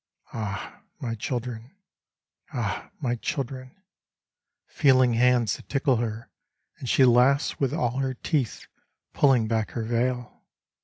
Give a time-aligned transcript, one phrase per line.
[0.33, 1.75] Ah I my children
[2.51, 3.79] I Ah I my children 1
[4.65, 6.31] feeling hands that tickle her
[6.79, 8.65] And she laughs with all her teeth,
[9.13, 10.41] pulling back her veil.